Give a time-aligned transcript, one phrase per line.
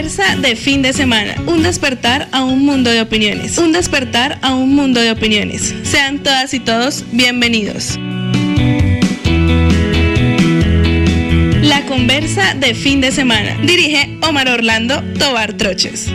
[0.00, 1.34] conversa de fin de semana.
[1.46, 3.58] Un despertar a un mundo de opiniones.
[3.58, 5.74] Un despertar a un mundo de opiniones.
[5.82, 7.98] Sean todas y todos bienvenidos.
[11.60, 13.58] La conversa de fin de semana.
[13.62, 16.06] Dirige Omar Orlando Tobar Troches.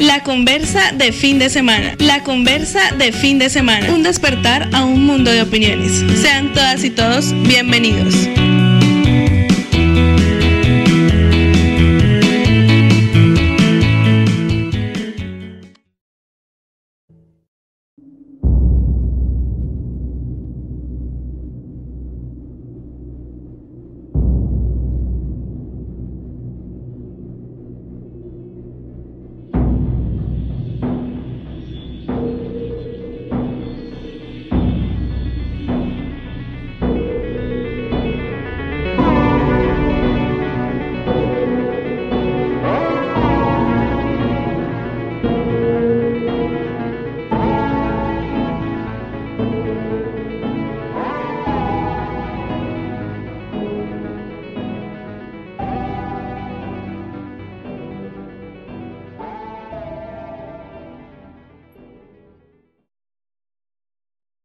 [0.00, 1.94] La conversa de fin de semana.
[1.96, 3.90] La conversa de fin de semana.
[3.94, 6.04] Un despertar a un mundo de opiniones.
[6.20, 8.28] Sean todas y todos bienvenidos.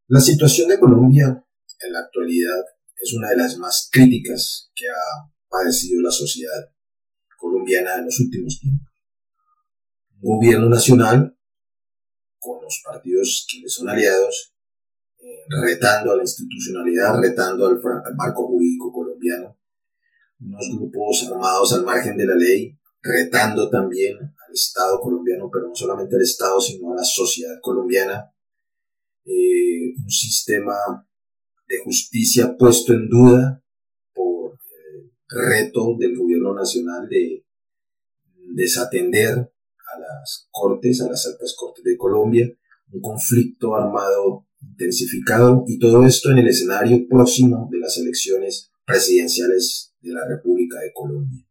[0.08, 1.26] La situación de Colombia
[1.82, 2.64] en la actualidad
[2.96, 6.70] es una de las más críticas que ha padecido la sociedad
[7.40, 8.88] colombiana en los últimos tiempos.
[10.22, 11.36] Un gobierno nacional
[12.38, 14.54] con los partidos que le son aliados,
[15.18, 19.58] eh, retando a la institucionalidad, retando al, al marco jurídico colombiano,
[20.40, 25.76] unos grupos armados al margen de la ley, retando también al Estado colombiano, pero no
[25.76, 28.35] solamente al Estado, sino a la sociedad colombiana,
[30.06, 30.76] un sistema
[31.68, 33.64] de justicia puesto en duda
[34.14, 34.60] por
[34.94, 37.44] el reto del gobierno nacional de
[38.54, 42.48] desatender a las cortes, a las altas cortes de Colombia,
[42.92, 49.94] un conflicto armado intensificado y todo esto en el escenario próximo de las elecciones presidenciales
[50.02, 51.44] de la República de Colombia.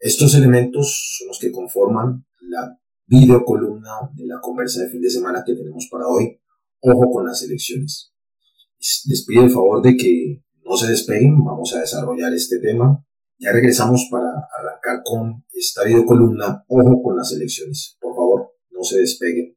[0.00, 5.44] Estos elementos son los que conforman la videocolumna de la conversa de fin de semana
[5.46, 6.39] que tenemos para hoy,
[6.80, 8.12] ojo con las elecciones.
[9.06, 13.04] Les pido el favor de que no se despeguen, vamos a desarrollar este tema.
[13.38, 17.96] Ya regresamos para arrancar con esta videocolumna, ojo con las elecciones.
[18.00, 19.56] Por favor, no se despeguen.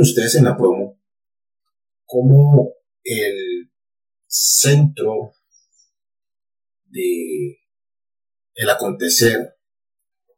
[0.00, 1.00] Ustedes en la promo
[2.04, 2.72] cómo
[3.02, 3.70] el
[4.26, 5.32] centro
[6.84, 7.58] de
[8.54, 9.56] el acontecer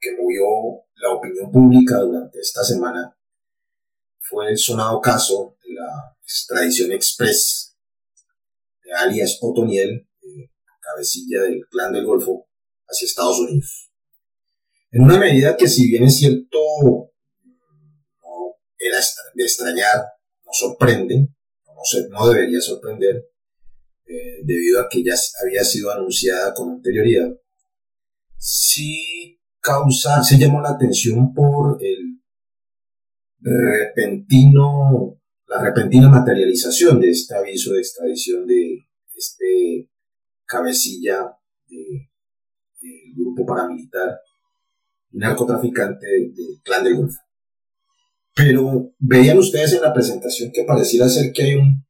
[0.01, 3.17] que movió la opinión pública durante esta semana
[4.19, 7.77] fue el sonado caso de la extradición express
[8.83, 10.09] de alias Otoniel,
[10.81, 12.49] cabecilla del clan del Golfo,
[12.87, 13.91] hacia Estados Unidos.
[14.91, 17.10] En una medida que si bien es cierto
[18.81, 18.99] era
[19.35, 19.99] de extrañar,
[20.45, 21.29] no sorprende,
[22.11, 23.29] no, debería sorprender,
[24.07, 25.15] eh, debido a que ya
[25.45, 27.29] había sido anunciada con anterioridad,
[28.37, 32.21] sí causa, se llamó la atención por el
[33.39, 39.91] repentino, la repentina materialización de este aviso de extradición de este
[40.47, 41.37] cabecilla
[41.69, 44.21] del grupo paramilitar
[45.13, 47.21] narcotraficante del clan del Golfo.
[48.35, 51.85] Pero veían ustedes en la presentación que pareciera ser que hay un,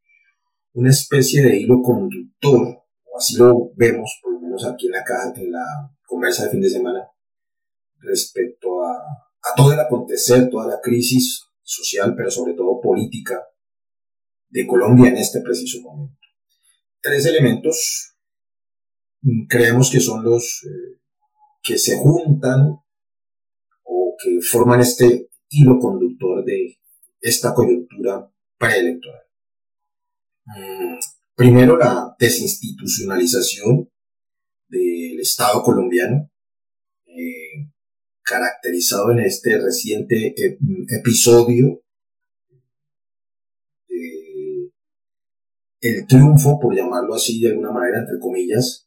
[0.73, 5.05] una especie de hilo conductor, o así lo vemos, por lo menos aquí en la
[5.05, 5.65] caja, en la
[6.07, 7.09] conversa de fin de semana,
[7.99, 13.41] respecto a, a todo el acontecer, toda la crisis social, pero sobre todo política
[14.49, 16.19] de Colombia en este preciso momento.
[17.01, 18.15] Tres elementos
[19.23, 21.01] mm, creemos que son los eh,
[21.63, 22.81] que se juntan
[23.85, 26.79] o que forman este hilo conductor de
[27.21, 29.23] esta coyuntura preelectoral.
[30.47, 30.99] Mm,
[31.35, 33.91] primero, la desinstitucionalización
[34.69, 36.31] del Estado colombiano,
[37.07, 37.69] eh,
[38.23, 40.35] caracterizado en este reciente
[40.89, 41.83] episodio
[45.81, 48.87] el triunfo, por llamarlo así de alguna manera, entre comillas,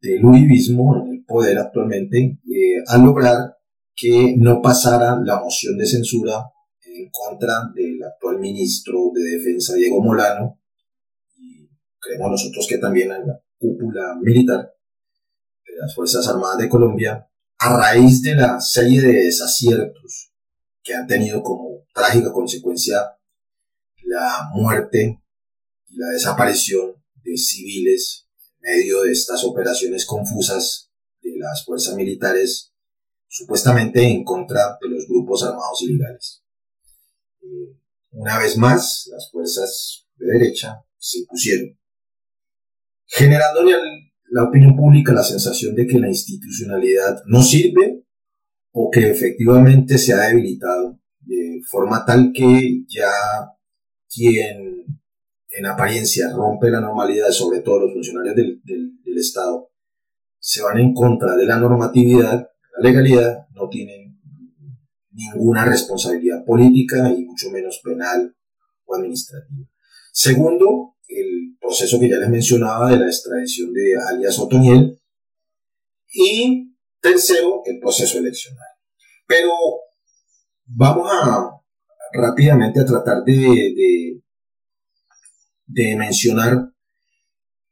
[0.00, 3.56] del uribismo en el poder actualmente, eh, al lograr
[3.94, 6.44] que no pasara la moción de censura
[6.84, 10.60] en contra del actual ministro de Defensa, Diego Molano,
[11.36, 11.68] y
[12.00, 14.72] creemos nosotros que también en la cúpula militar
[15.64, 17.28] de las Fuerzas Armadas de Colombia,
[17.58, 20.32] a raíz de la serie de desaciertos
[20.82, 23.16] que han tenido como trágica consecuencia
[24.04, 25.22] la muerte
[25.86, 28.26] y la desaparición de civiles
[28.60, 30.90] en medio de estas operaciones confusas
[31.22, 32.71] de las fuerzas militares
[33.32, 36.44] supuestamente en contra de los grupos armados ilegales.
[37.40, 37.78] Eh,
[38.10, 41.78] una vez más, las fuerzas de derecha se impusieron,
[43.06, 48.04] generando en la opinión pública la sensación de que la institucionalidad no sirve
[48.72, 53.10] o que efectivamente se ha debilitado de forma tal que ya
[54.14, 54.84] quien
[55.48, 59.70] en apariencia rompe la normalidad, sobre todo los funcionarios del, del Estado,
[60.38, 64.20] se van en contra de la normatividad la legalidad no tienen
[65.10, 68.34] ninguna responsabilidad política y mucho menos penal
[68.84, 69.66] o administrativa.
[70.12, 74.98] Segundo, el proceso que ya les mencionaba de la extradición de alias Otoniel.
[76.14, 78.66] Y tercero, el proceso eleccional.
[79.26, 79.50] Pero
[80.66, 81.50] vamos a
[82.12, 84.20] rápidamente a tratar de,
[85.66, 86.68] de, mencionar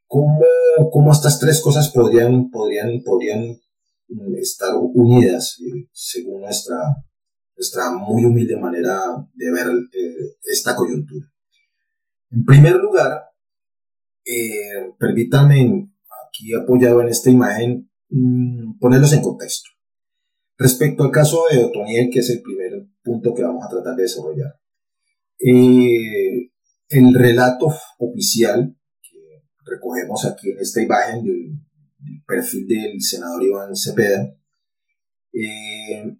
[0.06, 0.40] cómo,
[0.90, 3.60] cómo, estas tres cosas podrían, podrían, podrían
[4.40, 6.76] estar unidas eh, según nuestra,
[7.56, 9.00] nuestra muy humilde manera
[9.34, 11.26] de ver eh, esta coyuntura.
[12.30, 13.24] En primer lugar,
[14.24, 15.90] eh, permítanme
[16.26, 19.70] aquí apoyado en esta imagen mm, ponerlos en contexto.
[20.56, 24.02] Respecto al caso de Otoniel, que es el primer punto que vamos a tratar de
[24.02, 24.54] desarrollar.
[25.38, 27.66] el relato
[27.98, 31.30] oficial que recogemos aquí en esta imagen de
[32.06, 34.34] el perfil del senador Iván Cepeda,
[35.32, 36.16] eh,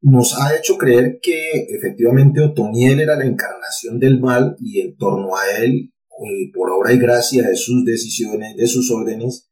[0.00, 5.36] nos ha hecho creer que efectivamente Otoniel era la encarnación del mal y en torno
[5.36, 5.92] a él,
[6.24, 9.50] eh, por obra y gracia de sus decisiones, de sus órdenes,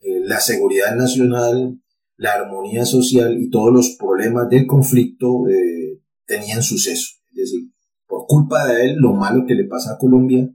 [0.00, 1.80] eh, la seguridad nacional,
[2.16, 5.44] la armonía social y todos los problemas del conflicto
[6.26, 7.14] tenían suceso.
[7.30, 7.70] Es decir,
[8.06, 10.48] por culpa de él, lo malo que le pasa a Colombia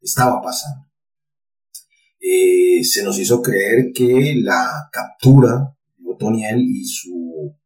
[0.00, 0.87] estaba pasando.
[2.30, 7.56] Eh, se nos hizo creer que la captura de Otoniel y su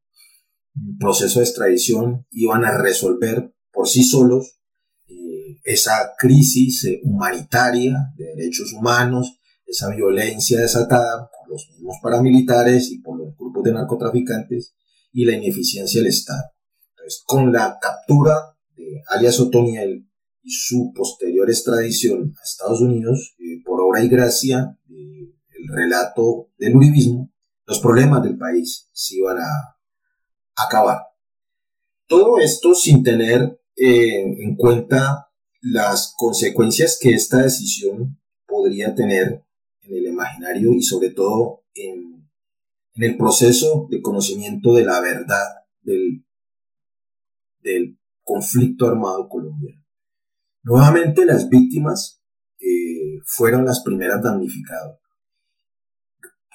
[1.00, 4.61] proceso de extradición iban a resolver por sí solos
[5.09, 9.37] eh, esa crisis eh, humanitaria de derechos humanos,
[9.67, 14.76] esa violencia desatada por los mismos paramilitares y por los grupos de narcotraficantes
[15.12, 16.53] y la ineficiencia del Estado.
[16.91, 20.06] Entonces, con la captura de alias Otoniel
[20.43, 26.77] y su posterior extradición a Estados Unidos, eh, por obra y gracia del relato del
[26.77, 27.33] uribismo,
[27.67, 29.77] los problemas del país se iban a
[30.56, 30.99] acabar.
[32.06, 39.44] Todo esto sin tener eh, en cuenta las consecuencias que esta decisión podría tener
[39.83, 42.11] en el imaginario y sobre todo en,
[42.94, 45.47] el proceso de conocimiento de la verdad
[45.81, 46.27] del,
[47.61, 49.81] del conflicto armado colombiano.
[50.64, 52.23] Nuevamente las víctimas
[52.61, 54.99] eh, fueron las primeras damnificadas.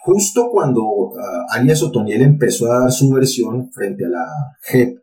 [0.03, 4.25] Justo cuando ah, alias Otoniel empezó a dar su versión frente a la
[4.61, 4.99] JEP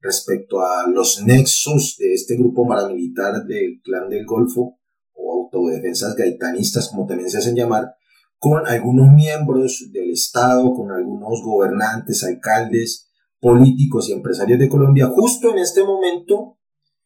[0.00, 4.78] respecto a los nexos de este grupo paramilitar del clan del Golfo
[5.14, 7.94] o autodefensas gaitanistas, como también se hacen llamar,
[8.38, 13.10] con algunos miembros del Estado, con algunos gobernantes, alcaldes,
[13.40, 16.58] políticos y empresarios de Colombia, justo en este momento,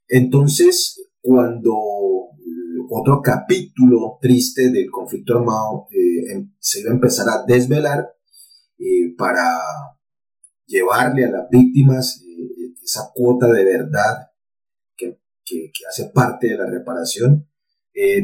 [0.08, 1.72] entonces cuando
[2.38, 8.08] eh, otro capítulo triste del conflicto armado eh, em, se iba a empezar a desvelar
[8.78, 9.42] eh, para
[10.66, 12.22] llevarle a las víctimas
[12.82, 14.30] esa cuota de verdad
[14.96, 15.18] que,
[15.88, 17.48] hace parte de la reparación.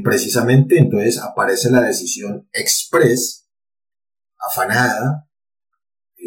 [0.05, 3.49] precisamente entonces aparece la decisión express,
[4.38, 5.29] afanada,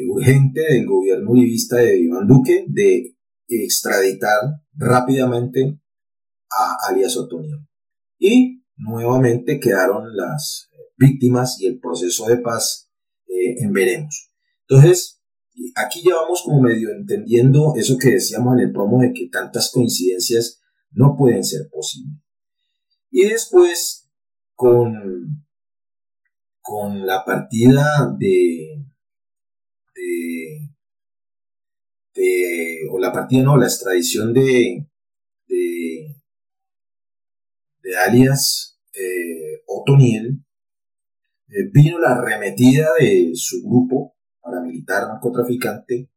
[0.09, 3.15] urgente del gobierno uribista de Iván Duque de
[3.47, 5.79] extraditar rápidamente
[6.51, 7.67] a alias Otoniel.
[8.17, 12.89] Y nuevamente quedaron las víctimas y el proceso de paz
[13.27, 14.31] eh, en veremos.
[14.67, 15.21] Entonces,
[15.75, 19.71] aquí ya vamos como medio entendiendo eso que decíamos en el promo de que tantas
[19.71, 22.21] coincidencias no pueden ser posibles.
[23.11, 24.09] Y después,
[24.55, 25.45] con,
[26.61, 28.85] con la partida de,
[32.13, 34.87] de, o la partida, no, la extradición de
[37.97, 40.43] alias eh, Otoniel,
[41.47, 46.09] eh, vino la arremetida de su grupo paramilitar narcotraficante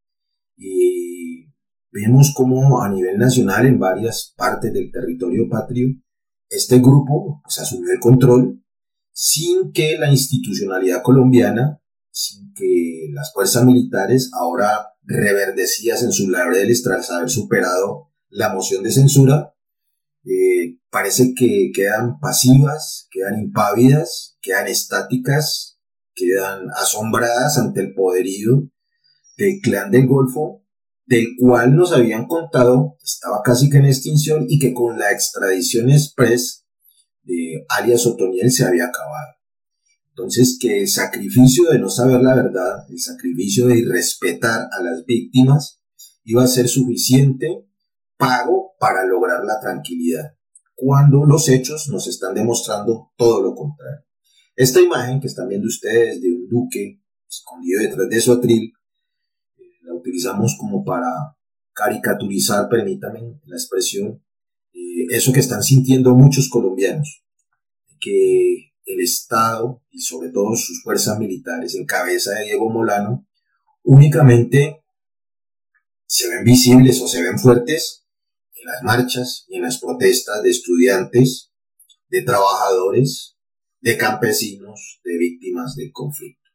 [0.56, 1.46] y
[1.90, 5.88] vemos como a nivel nacional en varias partes del territorio patrio
[6.52, 8.62] este grupo pues, asumió el control
[9.10, 16.82] sin que la institucionalidad colombiana, sin que las fuerzas militares ahora reverdecidas en sus laureles
[16.82, 19.51] tras haber superado la moción de censura,
[20.92, 25.78] parece que quedan pasivas, quedan impávidas, quedan estáticas,
[26.14, 28.70] quedan asombradas ante el poderío
[29.38, 30.62] del clan del Golfo,
[31.06, 35.88] del cual nos habían contado estaba casi que en extinción y que con la extradición
[35.88, 36.66] express
[37.22, 39.32] de alias Otoniel se había acabado.
[40.10, 45.06] Entonces, que el sacrificio de no saber la verdad, el sacrificio de irrespetar a las
[45.06, 45.80] víctimas,
[46.24, 47.66] iba a ser suficiente
[48.18, 50.36] pago para lograr la tranquilidad,
[50.74, 54.04] cuando los hechos nos están demostrando todo lo contrario.
[54.56, 58.72] Esta imagen que están viendo ustedes de un duque escondido detrás de su atril,
[59.56, 61.08] eh, la utilizamos como para
[61.72, 64.22] caricaturizar, permítame la expresión,
[64.72, 67.24] eh, eso que están sintiendo muchos colombianos,
[68.00, 73.26] que el Estado y sobre todo sus fuerzas militares en cabeza de Diego Molano
[73.84, 74.82] únicamente
[76.06, 78.01] se ven visibles o se ven fuertes
[78.62, 81.52] en las marchas y en las protestas de estudiantes,
[82.08, 83.36] de trabajadores,
[83.80, 86.50] de campesinos, de víctimas del conflicto.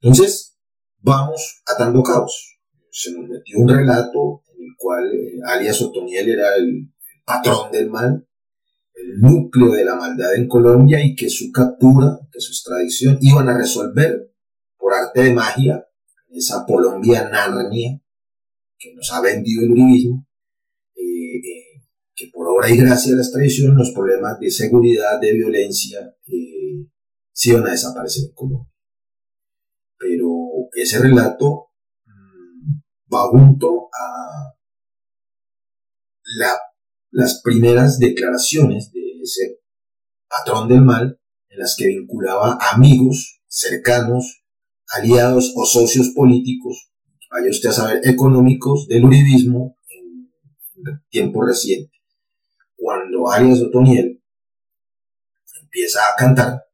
[0.00, 0.56] Entonces,
[0.98, 2.58] vamos atando caos.
[2.90, 6.92] Se nos metió un relato en el cual eh, alias Otoniel era el
[7.24, 8.26] patrón del mal,
[8.94, 13.48] el núcleo de la maldad en Colombia y que su captura, que su extradición iban
[13.48, 14.30] a resolver
[14.76, 15.86] por arte de magia
[16.30, 18.00] esa Colombia Narnia
[18.78, 20.26] que nos ha vendido el uribismo,
[22.14, 26.86] que por obra y gracia de la extradición los problemas de seguridad, de violencia, eh,
[27.44, 28.72] iban a desaparecer en Colombia.
[29.98, 31.70] Pero ese relato
[32.04, 34.54] mm, va junto a
[36.38, 36.58] la
[37.12, 39.60] las primeras declaraciones de ese
[40.28, 44.44] patrón del mal en las que vinculaba amigos cercanos,
[44.88, 46.90] aliados o socios políticos,
[47.30, 50.30] vaya usted a saber, económicos del uribismo en,
[51.10, 51.92] tiempo reciente.
[53.30, 54.22] Arias Otoniel
[55.60, 56.64] empieza a cantar,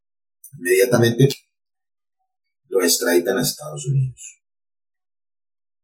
[0.59, 1.29] inmediatamente
[2.69, 4.41] lo extraditan a Estados Unidos.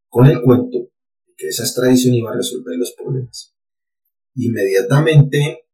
[0.08, 0.78] Con el cuento
[1.26, 3.54] de que esa extradición iba a resolver los problemas.
[4.34, 5.68] Inmediatamente,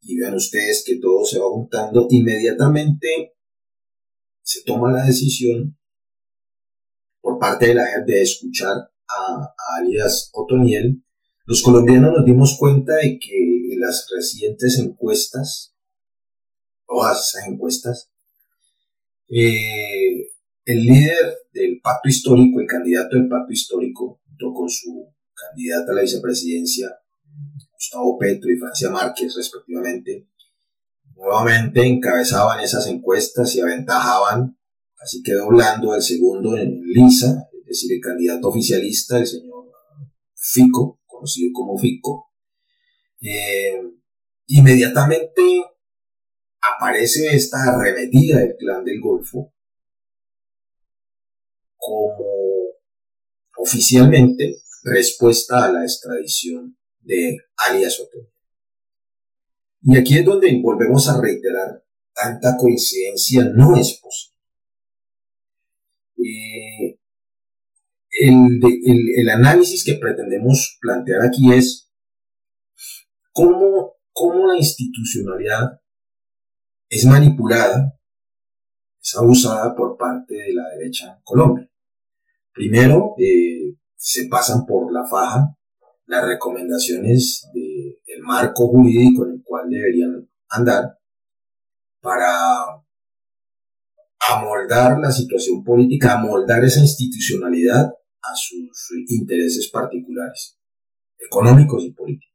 [0.00, 3.34] y vean ustedes que todo se va juntando, inmediatamente
[4.42, 5.78] se toma la decisión
[7.20, 11.04] por parte de la gente de escuchar a, alias Otoniel.
[11.46, 13.51] Los colombianos nos dimos cuenta de que
[13.82, 15.74] las recientes encuestas,
[16.86, 18.10] todas esas encuestas,
[19.28, 20.30] eh,
[20.64, 25.94] el líder del pacto histórico, el candidato del pacto histórico, junto con su candidata a
[25.96, 26.96] la vicepresidencia,
[27.74, 30.28] Gustavo Petro y Francia Márquez respectivamente,
[31.16, 34.56] nuevamente encabezaban esas encuestas y aventajaban,
[35.00, 39.52] así que doblando al segundo en Lisa, es decir, el candidato oficialista, el señor
[40.34, 42.31] Fico, conocido como Fico.
[43.22, 43.80] Eh,
[44.48, 45.42] inmediatamente
[46.60, 49.54] aparece esta arremetida del clan del Golfo
[51.76, 52.24] como
[53.56, 57.38] oficialmente respuesta a la extradición de
[57.68, 58.32] alias Otoniel.
[59.82, 64.32] Y aquí es donde volvemos a reiterar, tanta coincidencia no es posible.
[66.18, 66.98] Eh,
[68.20, 71.90] el, análisis que pretendemos plantear aquí es
[73.32, 75.80] cómo, cómo la institucionalidad
[76.88, 77.98] es manipulada,
[79.00, 81.68] es abusada por parte de la derecha en Colombia.
[82.52, 85.56] Primero, eh, se pasan por la faja
[86.06, 90.98] las recomendaciones del marco jurídico en el cual deberían andar
[92.00, 92.82] para
[94.30, 100.58] amoldar la situación política, amoldar esa institucionalidad a sus intereses particulares,
[101.18, 102.31] económicos y políticos.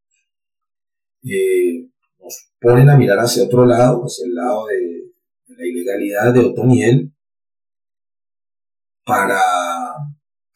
[1.30, 4.76] Eh, nos ponen a mirar hacia otro lado, hacia el lado de,
[5.48, 7.14] de la ilegalidad de Otoniel,
[9.06, 9.42] para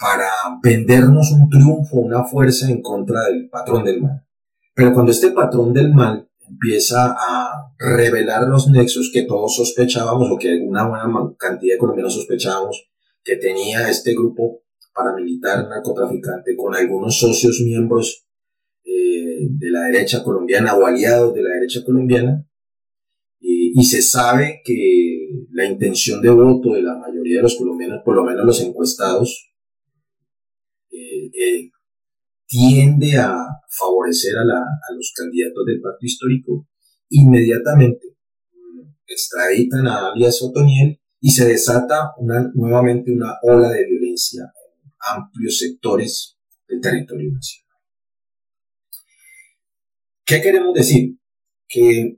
[0.02, 0.28] para
[0.64, 4.26] vendernos un triunfo, una fuerza en contra del patrón del mal.
[4.74, 10.38] Pero cuando este patrón del mal empieza a revelar los nexos que todos sospechábamos o
[10.40, 12.90] que alguna buena cantidad de colombianos sospechábamos
[13.24, 14.64] que tenía este grupo
[14.94, 18.26] paramilitar narcotraficante con algunos socios miembros
[19.58, 22.46] de la derecha colombiana o aliados de la derecha colombiana
[23.74, 25.12] y se sabe que
[25.52, 29.50] la intención de voto de la mayoría de los colombianos, por lo menos los encuestados,
[30.92, 31.72] eh, eh,
[32.46, 33.34] tiende a
[33.70, 36.68] favorecer a, los candidatos del pacto histórico,
[37.10, 38.08] inmediatamente
[39.08, 42.12] extraditan a alias Otoniel y se desata
[42.54, 44.44] nuevamente una ola de violencia
[44.84, 47.71] en amplios sectores del territorio nacional.
[50.32, 51.18] ¿Qué queremos decir?
[51.68, 52.18] Que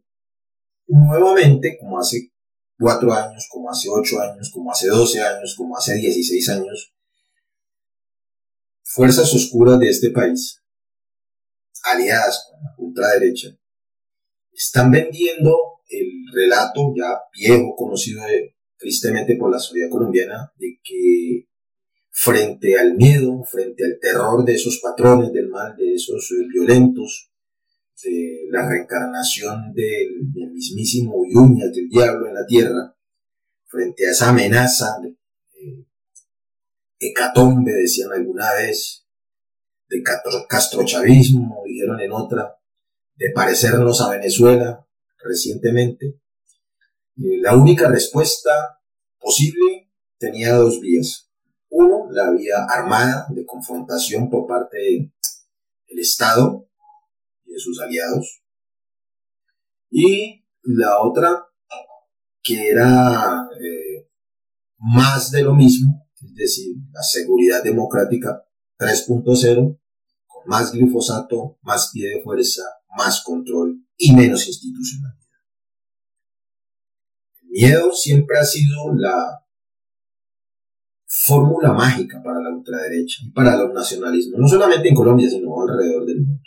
[0.86, 2.32] nuevamente, como hace
[2.78, 6.94] cuatro años, como hace ocho años, como hace doce años, como hace dieciséis años,
[8.84, 10.62] fuerzas oscuras de este país,
[11.86, 13.48] aliadas con la ultraderecha,
[14.52, 15.58] están vendiendo
[15.90, 18.22] el relato ya viejo, conocido
[18.78, 21.48] tristemente por la sociedad colombiana, de que
[22.12, 27.33] frente al miedo, frente al terror de esos patrones del mal, de esos eh, violentos,
[28.50, 32.96] la reencarnación del, mismísimo Uyuñas, del diablo en la tierra,
[33.66, 35.16] frente a esa amenaza de,
[37.00, 39.06] hecatombe, decían alguna vez,
[39.90, 40.02] de
[40.48, 42.56] castrochavismo, dijeron en otra,
[43.16, 44.88] de parecernos a Venezuela
[45.24, 46.20] recientemente.
[47.18, 48.80] Eh, la única respuesta
[49.20, 51.30] posible tenía dos vías.
[51.70, 54.78] Uno, la vía armada de confrontación por parte
[55.88, 56.70] del Estado
[57.54, 58.44] de sus aliados.
[59.90, 61.46] Y la otra,
[62.42, 64.10] que era eh,
[64.78, 68.44] más de lo mismo, es decir, la seguridad democrática
[68.80, 69.80] 3.0,
[70.26, 72.64] con más glifosato, más pie de fuerza,
[72.98, 75.20] más control y menos institucionalidad.
[77.42, 79.44] El miedo siempre ha sido la
[81.06, 86.06] fórmula mágica para la ultraderecha y para los nacionalismos, no solamente en Colombia, sino alrededor
[86.06, 86.44] del mundo.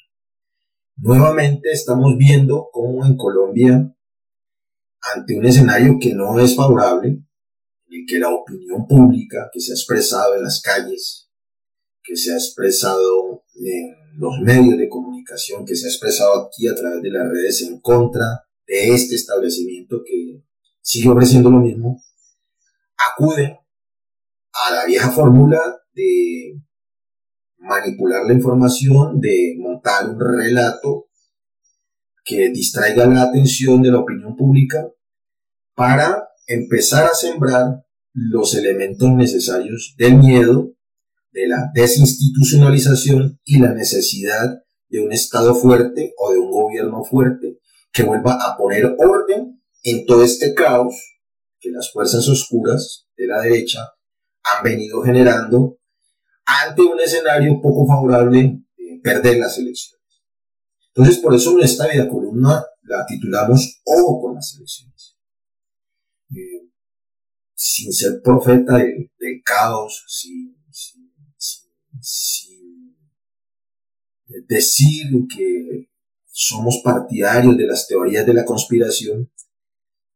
[0.97, 3.95] Nuevamente estamos viendo cómo en Colombia,
[5.15, 7.23] ante un escenario que no es favorable,
[7.89, 11.31] en que la opinión pública que se ha expresado en las calles,
[12.03, 16.75] que se ha expresado en los medios de comunicación, que se ha expresado aquí a
[16.75, 20.43] través de las redes en contra de este establecimiento que
[20.81, 22.03] sigue ofreciendo lo mismo,
[22.97, 23.59] acude
[24.53, 25.61] a la vieja fórmula
[25.93, 26.59] de
[27.67, 31.09] manipular la información, de montar un relato
[32.25, 34.89] que distraiga la atención de la opinión pública
[35.75, 40.73] para empezar a sembrar los elementos necesarios del miedo,
[41.31, 47.59] de la desinstitucionalización y la necesidad de un Estado fuerte o de un gobierno fuerte
[47.93, 50.95] que vuelva a poner orden en todo este caos
[51.61, 53.81] que las fuerzas oscuras de la derecha
[54.43, 55.79] han venido generando
[56.47, 60.05] ante un escenario poco favorable de perder las elecciones.
[60.95, 65.17] Entonces, por eso esta vida columna la titulamos Ojo con las elecciones
[67.57, 69.11] sin ser profeta del,
[69.45, 70.55] caos, sin,
[74.49, 75.89] decir que
[76.27, 79.33] somos partidarios de las teorías de la conspiración,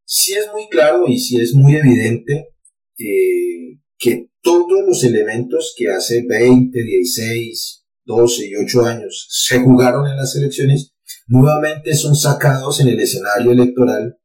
[0.04, 2.54] sí es muy claro y sí es muy evidente
[2.98, 10.06] eh, que todos los elementos que hace 20, 16, 12 y 8 años se jugaron
[10.06, 10.94] en las elecciones,
[11.26, 14.18] nuevamente son sacados en el escenario electoral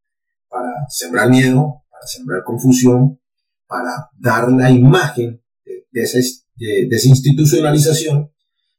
[0.50, 3.20] para sembrar miedo, para sembrar confusión,
[3.68, 5.44] para dar la imagen
[5.92, 6.20] de, esa,
[7.08, 8.32] institucionalización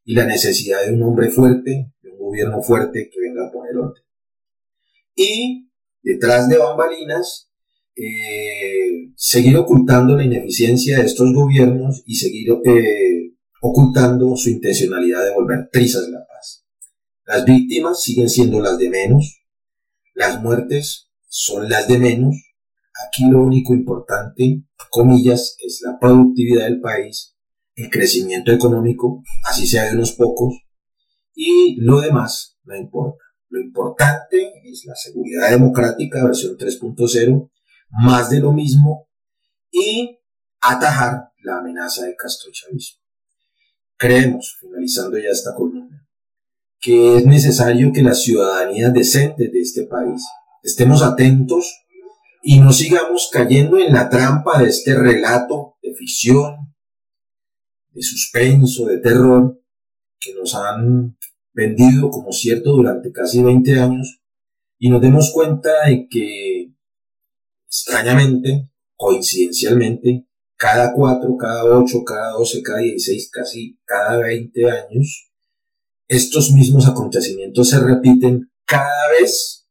[0.05, 3.77] y la necesidad de un hombre fuerte, de un gobierno fuerte que venga a poner
[3.77, 4.03] orden.
[5.15, 5.71] Y
[6.03, 7.46] detrás de bambalinas,
[7.97, 13.33] eh, seguir ocultando la ineficiencia de estos gobiernos y seguir eh,
[13.63, 16.65] ocultando su intencionalidad de volver trizas la paz.
[17.25, 19.43] Las víctimas siguen siendo las de menos,
[20.15, 22.37] las muertes son las de menos,
[23.05, 27.37] Aquí lo único importante, comillas, es la productividad del país,
[27.75, 30.55] el crecimiento económico, así sea de unos pocos,
[31.35, 33.23] y lo demás no importa.
[33.49, 37.51] Lo importante es la seguridad democrática, versión 3.0,
[37.91, 39.09] más de lo mismo,
[39.71, 40.19] y
[40.61, 43.01] atajar la amenaza de Castro Chavismo.
[43.97, 46.07] Creemos, finalizando ya esta columna,
[46.81, 50.23] que es necesario que las ciudadanías decentes de este país
[50.63, 51.85] estemos atentos
[52.43, 56.75] y no sigamos cayendo en la trampa de este relato de ficción,
[57.91, 59.61] de suspenso, de terror,
[60.21, 61.17] que nos han
[61.53, 64.21] vendido como cierto durante casi 20 años,
[64.79, 66.75] y nos demos cuenta de que,
[67.77, 75.31] extrañamente, coincidencialmente, cada 4, cada 8, cada 12, cada 16, casi cada 20 años,
[76.09, 79.69] estos mismos acontecimientos se repiten cada vez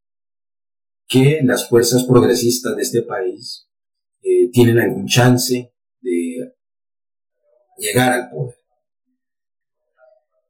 [1.07, 3.67] que las fuerzas progresistas de este país
[4.21, 6.53] eh, tienen algún chance de
[7.77, 8.55] llegar al poder.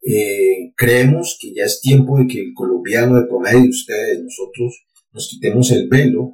[0.07, 5.29] Eh, creemos que ya es tiempo de que el colombiano de promedio, ustedes, nosotros, nos
[5.29, 6.33] quitemos el velo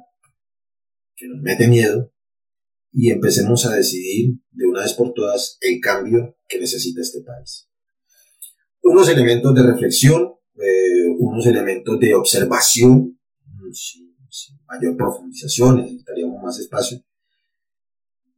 [1.16, 2.12] que nos mete miedo
[2.92, 7.68] y empecemos a decidir de una vez por todas el cambio que necesita este país.
[8.82, 13.18] Unos elementos de reflexión, eh, unos elementos de observación,
[13.72, 17.02] sin, sin mayor profundización, necesitaríamos más espacio,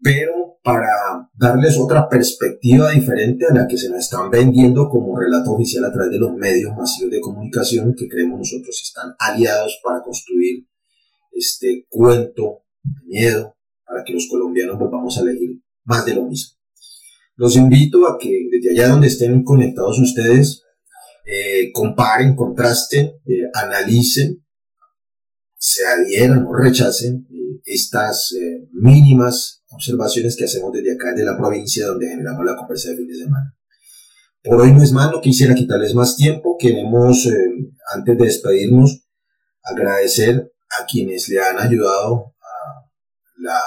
[0.00, 5.52] pero para darles otra perspectiva diferente a la que se nos están vendiendo como relato
[5.52, 10.02] oficial a través de los medios masivos de comunicación que creemos nosotros están aliados para
[10.02, 10.66] construir
[11.32, 16.56] este cuento de miedo para que los colombianos volvamos a elegir más de lo mismo.
[17.36, 20.62] Los invito a que desde allá donde estén conectados ustedes,
[21.26, 24.44] eh, comparen, contrasten, eh, analicen,
[25.56, 28.34] se adhieran o rechacen eh, estas
[28.72, 33.08] mínimas observaciones que hacemos desde acá, de la provincia donde generamos la conversa de fin
[33.08, 33.54] de semana.
[34.44, 36.56] Por hoy no es más, no quisiera quitarles más tiempo.
[36.58, 39.06] Queremos, eh, antes de despedirnos,
[39.62, 42.33] agradecer a quienes le han ayudado
[43.36, 43.60] la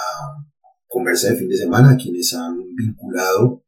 [0.86, 3.64] conversa de fin de semana, quienes han vinculado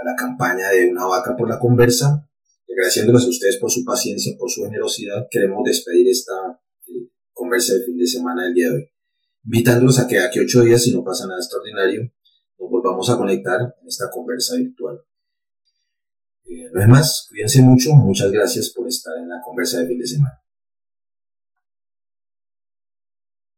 [0.00, 2.26] a la campaña de una vaca por la conversa.
[2.68, 6.32] Agradeciéndoles a ustedes por su paciencia, por su generosidad, queremos despedir esta
[6.86, 8.90] eh, conversa de fin de semana del día de hoy
[9.44, 12.02] invitándolos a que aquí ocho días, si no pasa nada extraordinario,
[12.58, 15.00] nos volvamos a conectar en esta conversa virtual.
[16.44, 19.98] Eh, no es más, cuídense mucho, muchas gracias por estar en la conversa de fin
[19.98, 20.42] de semana.